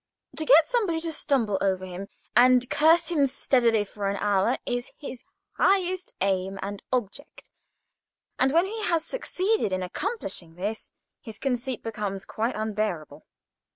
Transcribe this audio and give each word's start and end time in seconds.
To 0.37 0.45
get 0.45 0.65
somebody 0.65 0.99
to 1.01 1.11
stumble 1.11 1.59
over 1.61 1.85
him, 1.85 2.07
and 2.35 2.67
curse 2.71 3.09
him 3.09 3.27
steadily 3.27 3.83
for 3.83 4.07
an 4.07 4.17
hour, 4.17 4.57
is 4.65 4.89
his 4.97 5.21
highest 5.57 6.13
aim 6.21 6.57
and 6.63 6.81
object; 6.91 7.51
and, 8.39 8.51
when 8.51 8.65
he 8.65 8.83
has 8.85 9.05
succeeded 9.05 9.71
in 9.71 9.83
accomplishing 9.83 10.55
this, 10.55 10.89
his 11.21 11.37
conceit 11.37 11.83
becomes 11.83 12.25
quite 12.25 12.55
unbearable. 12.55 13.27